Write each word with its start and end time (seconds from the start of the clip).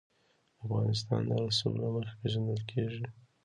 افغانستان 0.65 1.21
د 1.29 1.31
رسوب 1.43 1.73
له 1.81 1.87
مخې 1.95 2.13
پېژندل 2.19 2.61
کېږي. 2.71 3.05